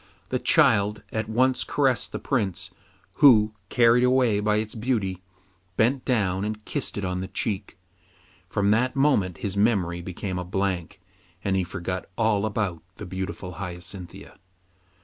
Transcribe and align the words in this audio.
The 0.29 0.39
child 0.39 1.03
at 1.11 1.29
once 1.29 1.63
caressed 1.63 2.11
the 2.11 2.17
Prince, 2.17 2.71
who, 3.21 3.53
carried 3.69 4.03
away 4.03 4.39
by 4.39 4.55
its 4.55 4.73
beauty, 4.73 5.21
bent 5.77 6.05
down 6.05 6.43
and 6.43 6.65
kissed 6.65 6.97
it 6.97 7.05
on 7.05 7.21
the 7.21 7.27
cheek. 7.27 7.77
From 8.49 8.71
that 8.71 8.95
moment 8.95 9.37
his 9.37 9.55
memory 9.55 10.01
became 10.01 10.39
a 10.39 10.43
blank, 10.43 10.99
and 11.43 11.55
he 11.55 11.63
forgot 11.63 12.09
all 12.17 12.47
about 12.47 12.81
the 12.95 13.05
beautiful 13.05 13.51
Hyacinthia. 13.59 14.39